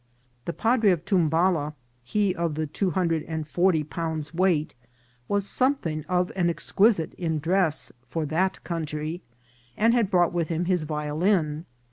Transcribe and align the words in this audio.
The 0.45 0.53
padre 0.53 0.89
of 0.89 1.05
Tumbala, 1.05 1.75
he 2.03 2.33
of 2.33 2.57
two 2.73 2.89
hundred 2.89 3.21
and 3.27 3.47
forty 3.47 3.83
pounds' 3.83 4.33
weight, 4.33 4.73
was 5.27 5.45
somewhat 5.45 6.05
of 6.09 6.31
an 6.35 6.49
exquisite 6.49 7.13
in 7.19 7.37
dress 7.37 7.91
for 8.09 8.25
that 8.25 8.63
country, 8.63 9.21
and 9.77 9.93
had 9.93 10.09
brought 10.09 10.33
with 10.33 10.47
him 10.49 10.65
his 10.65 10.85
violin. 10.85 11.65